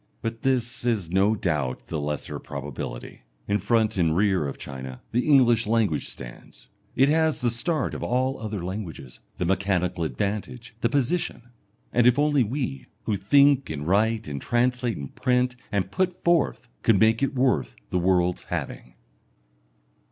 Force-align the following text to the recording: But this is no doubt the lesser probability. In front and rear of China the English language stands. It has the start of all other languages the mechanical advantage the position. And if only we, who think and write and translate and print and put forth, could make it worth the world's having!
But 0.23 0.41
this 0.41 0.83
is 0.83 1.11
no 1.11 1.35
doubt 1.35 1.85
the 1.85 2.01
lesser 2.01 2.39
probability. 2.39 3.21
In 3.47 3.59
front 3.59 3.97
and 3.99 4.15
rear 4.17 4.47
of 4.47 4.57
China 4.57 4.99
the 5.11 5.27
English 5.29 5.67
language 5.67 6.09
stands. 6.09 6.69
It 6.95 7.07
has 7.09 7.41
the 7.41 7.51
start 7.51 7.93
of 7.93 8.01
all 8.01 8.39
other 8.39 8.65
languages 8.65 9.19
the 9.37 9.45
mechanical 9.45 10.03
advantage 10.03 10.73
the 10.81 10.89
position. 10.89 11.51
And 11.93 12.07
if 12.07 12.17
only 12.17 12.43
we, 12.43 12.87
who 13.03 13.15
think 13.15 13.69
and 13.69 13.85
write 13.85 14.27
and 14.27 14.41
translate 14.41 14.97
and 14.97 15.13
print 15.13 15.55
and 15.71 15.91
put 15.91 16.23
forth, 16.23 16.67
could 16.81 16.99
make 16.99 17.21
it 17.21 17.35
worth 17.35 17.75
the 17.91 17.99
world's 17.99 18.45
having! 18.45 18.95